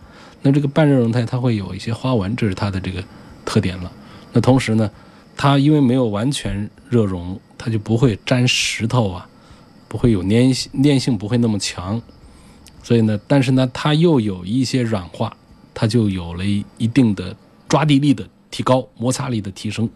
[0.42, 3.04] 那这个半热熔胎它会有一些花纹，这是它的这个
[3.46, 3.92] 特点了。
[4.34, 4.90] 那同时呢。
[5.38, 9.28] 它因为没有完全热熔，它就不会粘石头啊，
[9.88, 12.00] 不会有粘性，粘性不会那么强。
[12.84, 15.36] 所以呢，但是呢，它又有一些软化，
[15.74, 17.36] 它就有了一定的
[17.68, 19.90] 抓地力的提高，摩擦力的提升。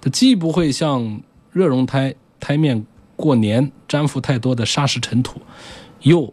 [0.00, 5.40] 它既不会像热熔胎胎面过年粘附太多的砂石尘土，
[6.02, 6.32] 又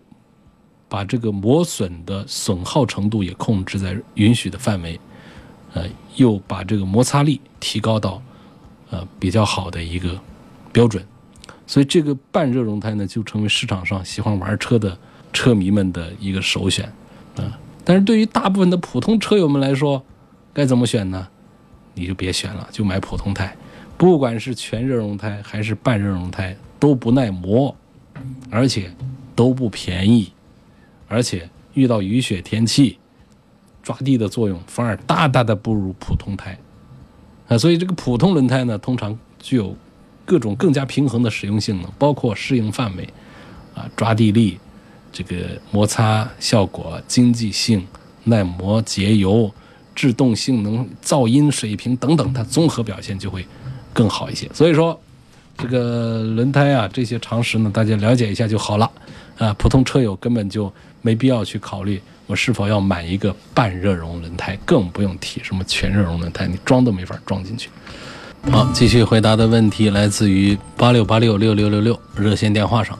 [0.89, 4.99] 把这个磨损的损耗程度也控制在允许的范围，
[5.73, 8.21] 呃，又把这个摩擦力提高到
[8.89, 10.19] 呃比较好的一个
[10.71, 11.05] 标准。
[11.65, 14.97] 所以这个半热熔胎呢，就成为市场上喜欢玩车的
[15.33, 16.85] 车迷们的一个首选
[17.35, 17.59] 啊。
[17.83, 20.03] 但是对于大部分的普通车友们来说，
[20.53, 21.27] 该怎么选呢？
[21.93, 23.55] 你就别选了，就买普通胎，
[23.97, 27.75] 不管是全热熔胎还是半热熔胎，都不耐磨，
[28.49, 28.93] 而且
[29.35, 30.31] 都不便宜，
[31.07, 32.97] 而且遇到雨雪天气，
[33.81, 36.57] 抓地的作用反而大大的不如普通胎
[37.47, 37.57] 啊。
[37.57, 39.75] 所以这个普通轮胎呢，通常具有
[40.25, 43.07] 各种更加平衡的使用性能，包括适应范围
[43.73, 44.59] 啊、抓地力、
[45.11, 47.85] 这个摩擦效果、经济性、
[48.23, 49.51] 耐磨、节油。
[49.97, 53.43] 制动性能、噪音水平等等，它综合表现就会
[53.93, 54.47] 更好一些。
[54.53, 55.01] 所以说，
[55.57, 58.89] 这个轮胎啊，这些常识呢，大家了解一下就好了。
[59.37, 67.69] 啊，普通车友根本就没必要去考虑我是否要买一个半热熔轮胎，更不用提什么全热熔轮胎，你装都没法装进去。
[68.51, 72.97] 好，继续回答的问题来自于八六八六六六六六热线电话上，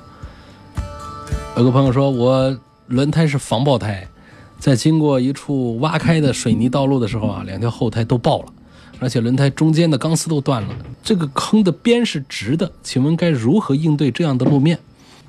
[1.56, 4.08] 有个朋友说我轮胎是防爆胎。
[4.60, 8.46] 在经过一处挖开的水泥道路的时候啊，两条后胎都爆了，
[9.00, 10.76] 而且轮胎中间的钢丝都断了。
[11.04, 14.80] 这个坑的边是直的，请问该如何应对这样的路面？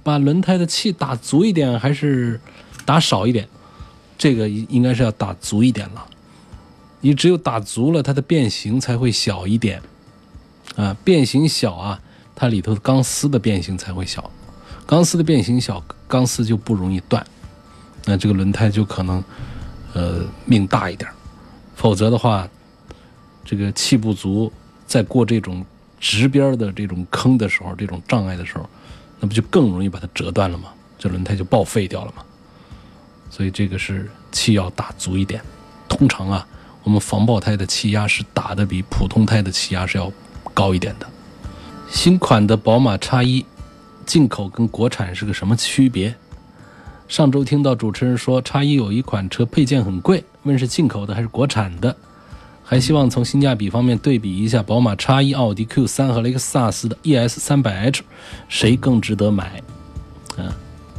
[0.02, 2.40] 把轮胎的气打足一点还是
[2.84, 3.46] 打少一点？
[4.16, 6.06] 这个应该是要打足一点了。
[7.00, 9.80] 你只有打足了，它的变形才会小一点。
[10.76, 12.00] 啊，变形小啊，
[12.34, 14.30] 它里头的钢丝的变形才会小。
[14.86, 17.24] 钢丝的变形小，钢丝就不容易断。
[18.06, 19.22] 那这个轮胎就可能，
[19.92, 21.10] 呃，命大一点
[21.76, 22.48] 否则的话，
[23.50, 24.52] 这个气不足，
[24.86, 25.64] 在过这种
[25.98, 28.68] 直边的这种坑的时候，这种障碍的时候，
[29.18, 30.68] 那不就更容易把它折断了吗？
[30.98, 32.22] 这轮胎就报废掉了吗？
[33.30, 35.40] 所以这个是气要打足一点。
[35.88, 36.46] 通常啊，
[36.82, 40.12] 我们防爆胎的气压是打的比普通胎的气压是要
[40.52, 41.08] 高一点的。
[41.88, 43.46] 新款的宝马叉一，
[44.04, 46.14] 进口跟国产是个什么区别？
[47.08, 51.96] 上周听到主持人说，叉一有一款车配件很贵，问是进口的还是国产的？
[52.70, 58.02] 还希望从性价比方面对比一下宝马叉一、奥迪 Q 三和雷克萨斯的 ES 三百 H，
[58.46, 59.62] 谁更值得买？
[60.36, 60.52] 嗯，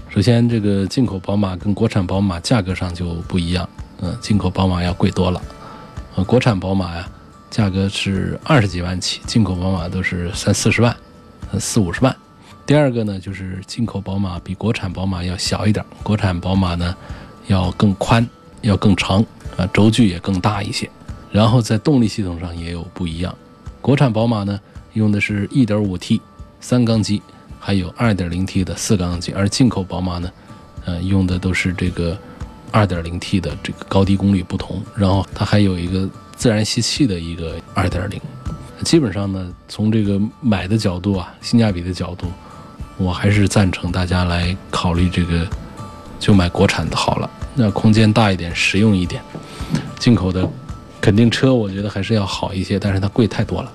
[0.10, 3.70] 首先这个进口宝马跟国产宝马价格上就不一样，
[4.02, 5.40] 嗯，进口宝马要贵多了，
[6.16, 7.08] 呃，国产宝马呀，
[7.52, 10.98] 价格是二十几万起，进口宝马都是三四十万，
[11.60, 12.16] 四五十万。
[12.66, 16.96] 第二个呢，就是进口宝马比国产宝马要小一点，国产宝马呢
[17.46, 18.28] 要更宽，
[18.62, 19.24] 要更长，
[19.56, 20.90] 啊，轴距也更大一些。
[21.32, 23.36] 然后在动力系统上也有不一样，
[23.82, 24.60] 国产宝马呢
[24.94, 26.20] 用的是 1.5T
[26.60, 27.22] 三缸机，
[27.60, 30.32] 还有 2.0T 的四缸机，而进口宝马呢，
[30.86, 32.18] 呃，用的都是这个
[32.72, 38.20] 2.0T 的这个高低功率不同，然后它还有一个自然吸气的一个2.0。
[38.84, 42.28] 基本上呢，从这个买的角度啊，性价比的角度。
[42.98, 45.48] 我还是赞成大家来考虑这个，
[46.20, 47.30] 就买国产的好了。
[47.56, 49.22] 那空间大一点，实用一点。
[49.98, 50.46] 进口的
[51.02, 53.72] 肯定车，我觉得还是要好一些，但是它贵太多了。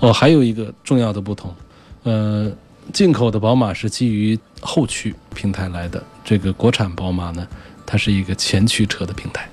[0.00, 1.54] 哦，还有一个重要的不同，
[2.02, 2.50] 呃，
[2.92, 7.46] 进口的宝马是基于后驱平台来的，这个国产宝马呢，
[7.86, 9.48] 它是一个前驱车的平台。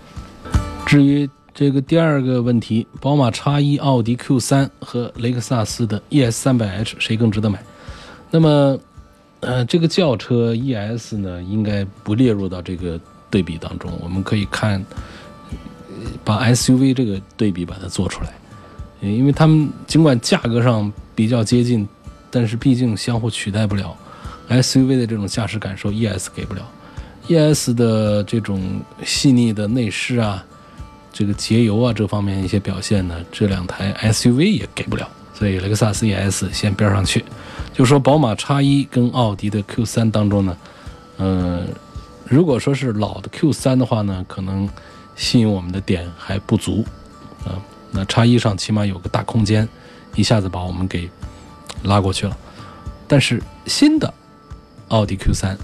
[0.86, 7.64] 至于这个第二个问题，宝马 X1、奥迪 Q3 和雷克萨斯的 ES300H 谁更值得买？
[8.30, 8.78] 那么，
[9.42, 13.00] 呃，这个轿车 ES 呢，应该不列入到这个
[13.30, 13.92] 对比当中。
[14.02, 14.84] 我们可以看，
[16.24, 18.34] 把 SUV 这个对比把它做出来，
[19.02, 21.88] 因为他们尽管价格上比较接近，
[22.30, 23.96] 但是毕竟相互取代不了。
[24.50, 26.62] SUV 的这种驾驶感受，ES 给不了。
[27.28, 30.44] ES 的这种细腻的内饰啊，
[31.14, 35.08] 这个节油啊这方面一些表现呢，这两台 SUV 也给不了。
[35.34, 37.24] 所以雷克萨斯 ES 先边上去。
[37.74, 40.58] 就说宝马 X1 跟奥迪的 Q3 当中呢，
[41.18, 41.64] 呃，
[42.26, 44.68] 如果说是老的 Q3 的话呢，可能
[45.16, 46.86] 吸引我们的点还不足
[47.46, 47.60] 啊。
[47.92, 49.68] 那 X1 上起码有个大空间，
[50.16, 51.10] 一下子把我们给
[51.84, 52.38] 拉过去了。
[53.08, 54.14] 但是新的
[54.88, 55.58] 奥迪 Q3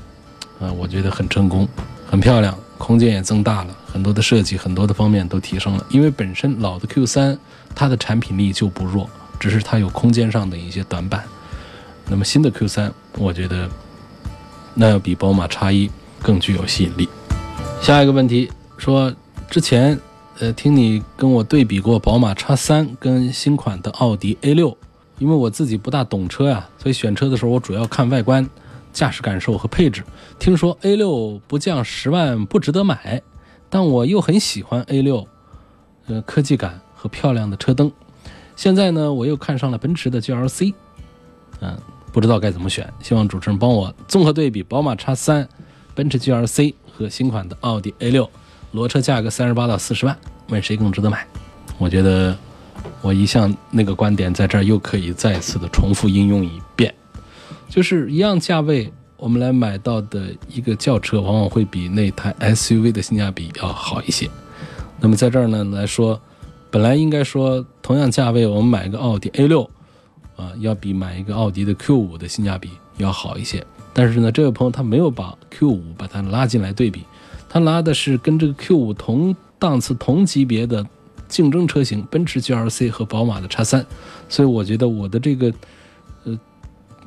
[0.60, 1.68] 啊，我觉得很成功，
[2.06, 5.86] 很漂亮，空间也增大了，很多的设计，很多的方面都提升了。
[5.90, 7.38] 因为本身老的 Q3
[7.74, 11.24] 它的产品力就不弱，只是它有空间上的一些短板。
[12.10, 13.70] 那么新的 Q3，我觉得
[14.74, 15.90] 那要比宝马 X1
[16.22, 17.08] 更具有吸引力。
[17.82, 19.14] 下一个问题说，
[19.50, 20.00] 之前
[20.40, 24.76] 呃听你跟我对比过宝马 X3 跟新款的奥迪 A6，
[25.20, 28.48] 因为我自己不大懂车呀，所以选车的时候我主要看外观、
[28.92, 30.04] 驾驶感受和配置。
[30.38, 33.22] 听说 A6 不降十万不值得买，
[33.70, 35.26] 但我又很喜欢 A6，
[36.08, 37.92] 呃科技感和漂亮的车灯。
[38.56, 40.74] 现在呢，我又看上了奔驰的 GLC，
[41.62, 41.78] 嗯。
[42.14, 45.46] 不知道该怎么选，希望主持人帮我综合对比宝马 X3、
[45.94, 48.28] 奔驰 GLC 和新款的奥迪 A6，
[48.72, 50.18] 裸车价格三十八到四十万，
[50.50, 51.26] 问谁更值得买？
[51.78, 52.38] 我觉得
[53.02, 56.94] 我一向那个观点在这儿又可以再次的重复应用一遍，
[57.70, 64.30] 就是一样价位，我们来买到的一个轿车往往会比那台 SUV 的性价比要好一些。
[65.00, 66.20] 那么在这儿呢来说，
[66.70, 69.68] 本来应该说同样价位我们买一个奥迪 A6。
[70.36, 73.66] 啊，要比买一个奥迪的 Q 五的性价比要好一些。
[73.92, 77.04] 但是呢，这位朋友他没有把 Q 五把它拉进来对比，
[77.50, 80.86] 他拉的是跟这个 Q 五同档次、同级别的
[81.28, 83.86] 竞争车型，奔驰 GLC 和宝马的叉三。
[84.30, 85.54] 所以我觉得我的这个
[86.24, 86.40] 呃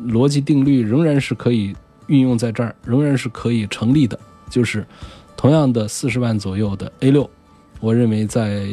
[0.05, 1.75] 逻辑定律仍然是可以
[2.07, 4.19] 运用在这儿，仍然是可以成立的。
[4.49, 4.87] 就是
[5.37, 7.29] 同样的四十万左右的 A 六，
[7.79, 8.69] 我认为在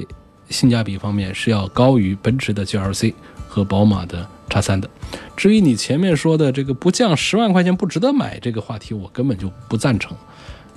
[0.50, 3.14] 性价比方面是要高于奔驰的 GLC
[3.48, 4.28] 和宝马的。
[4.50, 4.90] 叉三的，
[5.36, 10.16] 至于你前面说的这个不降十万块钱不值得买这个话题，我根本就不赞成，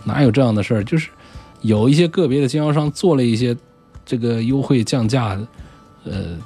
[0.04, 0.84] 哪有这样的事儿？
[0.84, 1.08] 就是
[1.60, 3.56] 有一些个别的经销商做了一些
[4.04, 5.38] 这个优惠降价，
[6.04, 6.36] 呃，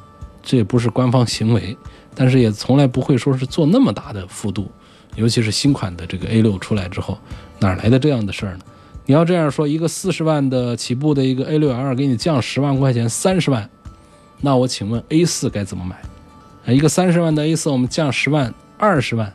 [0.43, 1.77] 这也不是官方行为，
[2.15, 4.71] 但是也从来不会说是做那么大的幅度，
[5.17, 7.19] 尤其是新款的这个 A 六出来之后，
[7.61, 8.61] 哪来的这样的事儿呢？
[9.07, 13.69] 你要这样说，一个四十万的起步的一个 A 六 L 给你降十万块钱，三十万，
[14.41, 16.73] 那我请问 A 四该怎么买？
[16.73, 19.29] 一个三十万的 A 四，我们降十万，二十万；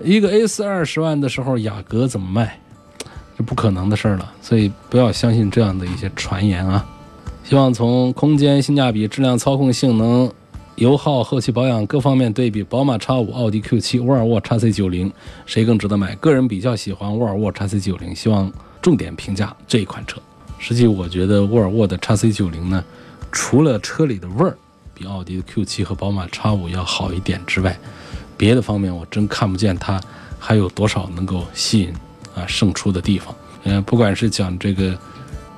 [0.00, 2.60] 一个 A 四二十万的时候，雅阁怎么卖？
[3.38, 4.32] 这不可能的事儿了。
[4.42, 6.84] 所以不要相信这样的一些传言啊！
[7.44, 10.30] 希望从空间、性价比、质量、操控性能、
[10.74, 15.12] 油耗、后期保养各方面对比，宝马 X 五、奥迪 Q 七、沃尔沃 X C 九零，
[15.46, 16.14] 谁更值得买？
[16.16, 20.20] 个人比较喜欢沃尔沃 X C 九零，希望重点评价这一款车。
[20.58, 22.84] 实际我觉得沃尔沃的 X C 九零呢，
[23.30, 24.58] 除了车里的味儿。
[25.00, 27.78] 比奥迪的 Q7 和宝马 X5 要好一点之外，
[28.36, 30.00] 别的方面我真看不见它
[30.40, 31.92] 还有多少能够吸引
[32.38, 33.34] 啊胜出的地方。
[33.64, 34.96] 嗯，不管是讲这个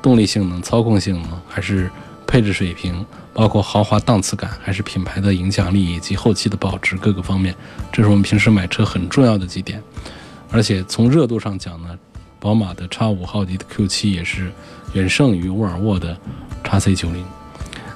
[0.00, 1.90] 动力性能、操控性能，还是
[2.26, 7.54] 配置水平，包括豪华档次感，还是品牌的影响力以及后期的保值各个方面，
[7.92, 9.82] 这是我们平时买车很重要的几点。
[10.50, 11.96] 而且从热度上讲呢，
[12.40, 14.50] 宝马的 X5、奥迪的 Q7 也是
[14.94, 16.16] 远胜于沃尔沃的
[16.64, 17.22] XC90。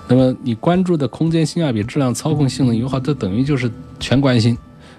[0.06, 4.56] 那么你关注的空间、性价比、质量、操控性能、油耗，这等于就是全关心。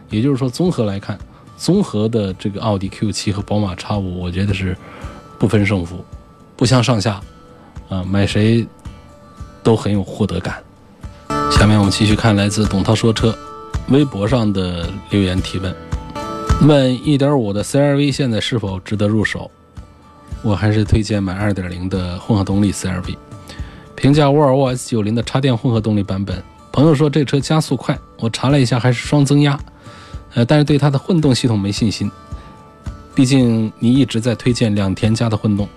[0.09, 1.17] 也就是说，综合来看，
[1.57, 4.75] 综合的这个奥迪 Q7 和宝马 X5，我觉得是
[5.39, 6.03] 不分胜负，
[6.55, 7.21] 不相上下。
[7.87, 8.67] 啊，买谁
[9.61, 10.61] 都很有获得感。
[11.51, 13.37] 下面我们继续看来自董涛说车
[13.89, 15.75] 微博上的留言提问：
[16.67, 19.51] 问1.5的 CRV 现在是否值得入手？
[20.41, 23.15] 我还是推荐买2.0的混合动力 CRV。
[23.95, 29.59] 评价沃尔沃 S90 的插电混合动力版本，朋友说这车加速快，我查了一下还是双增压，
[30.35, 32.11] 呃，但是对它的混动系统没信心。
[33.15, 35.67] 毕竟你一直在推荐两田家的混动，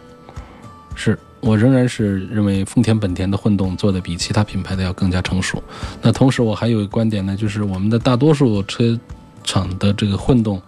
[0.97, 5.63] 是我仍然是认为丰田本田的混动做的比其他品牌的要更加成熟。
[6.03, 8.99] 那同时我还有一个观点呢，就是我们的大多数车
[9.45, 10.61] 厂的这个混动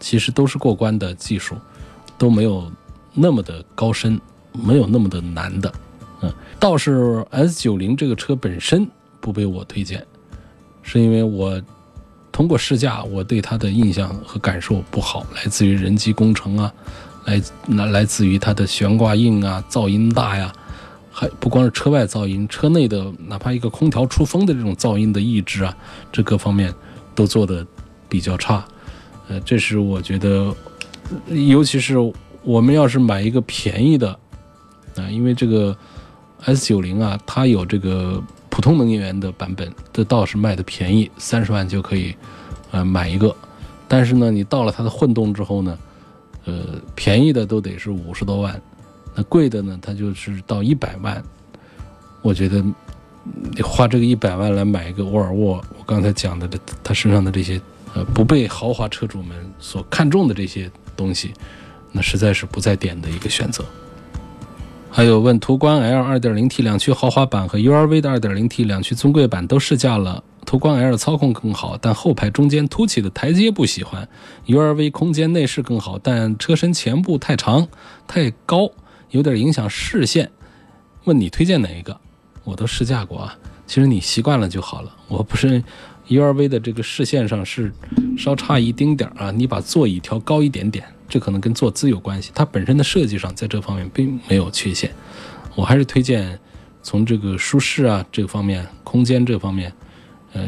[0.00, 1.54] 其实都是过关的技术，
[2.18, 2.68] 都没有
[3.14, 4.20] 那么的高深，
[4.52, 5.72] 没有那么的难的。
[6.22, 8.84] 嗯，倒是 S 九零这个车本身
[9.20, 10.04] 不被我推荐，
[10.82, 11.62] 是因为我
[12.36, 16.70] 通过试驾，我对它的印象和感受不好，来自于人机工程啊，
[17.24, 20.52] 来来来自于它的悬挂硬啊，噪音大呀，
[21.10, 25.74] 还不光是车外噪音，车内的哪怕一个空调出风的这种噪音的抑制啊，
[26.12, 26.70] 这各方面
[27.14, 27.66] 都做的
[28.06, 28.62] 比较差。
[29.28, 30.54] 呃，这是我觉得，
[31.30, 31.96] 尤其是
[32.42, 34.10] 我们要是买一个便宜的
[34.96, 35.74] 啊，因为这个。
[36.44, 42.14] S 九零啊，它有这个普通能源的版本，这倒是卖的便宜，三十万就可以，
[42.70, 43.34] 呃，买一个。
[43.88, 45.78] 但是呢，你到了它的混动之后呢，
[46.44, 46.64] 呃，
[46.94, 48.60] 便宜的都得是五十多万，
[49.14, 51.22] 那贵的呢，它就是到一百万。
[52.22, 52.64] 我觉得
[53.52, 57.60] 你花这个一百万来买一个沃尔沃，我刚才讲的这它身上的这些，
[57.94, 61.32] 呃，不被豪华车主们所看重的这些东西，
[61.92, 63.64] 那实在是不在点的一个选择。
[64.96, 74.08] 还有问途观 L 2.0T 两驱豪华版和 URV 的 2.0T 两驱尊贵版都试驾了，途观 L 操控更好，但后排中间凸起的台阶不喜欢。
[74.46, 77.68] URV 空间内饰更好，但车身前部太长
[78.06, 78.70] 太高，
[79.10, 80.30] 有点影响视线。
[81.04, 82.00] 问你推荐哪一个？
[82.44, 83.36] 我都试驾过啊，
[83.66, 84.96] 其实你习惯了就好了。
[85.08, 85.62] 我不是
[86.08, 87.70] URV 的这个视线上是
[88.16, 92.30] 稍差一丁点啊，你把座椅调高一点点，这可能跟坐姿有关系。
[92.34, 94.90] 它本身的设计上在这方面并没有缺陷。
[95.54, 96.38] 我还是推荐
[96.82, 99.72] 从这个舒适啊这方面、空间这方面。
[100.32, 100.46] 呃，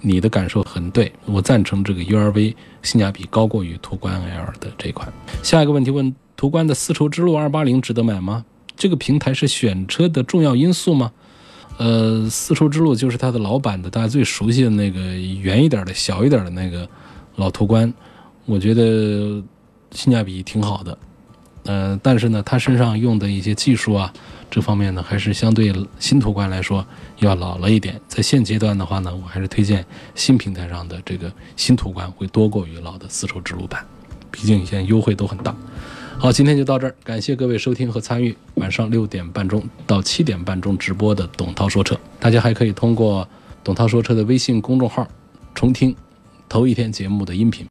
[0.00, 5.10] 你的感受很对，我赞成这个 URV 性价比高过于途观 L 的这款。
[5.42, 8.44] 下一个问题问：途观的丝绸之路280值得买吗？
[8.76, 11.12] 这个平台是选车的重要因素吗？
[11.78, 16.86] 呃，丝绸之路就是它的老版的，大家最熟悉的那个圆一点的小一点的那个
[17.36, 17.92] 老途观，
[18.44, 19.42] 我觉得
[19.92, 20.98] 性价比挺好的。
[21.64, 24.12] 呃，但是呢，它身上用的一些技术啊。
[24.50, 26.84] 这方面呢，还是相对新途观来说
[27.20, 27.98] 要老了一点。
[28.06, 29.82] 在现阶段的话呢，我还是推荐
[30.14, 33.82] 新平台上的这个新途观会多过于老的丝绸之路版，
[34.30, 35.54] 毕竟现在优惠都很大。
[36.18, 41.98] 好，今天就到这儿，感谢各位收听和参与晚上六点半钟到七点半钟直播的董涛说车。
[42.20, 43.26] 大家还可以通过
[43.64, 45.08] 董涛说车的微信公众号
[45.54, 45.96] 重听
[46.48, 47.60] 头一天节目的音频。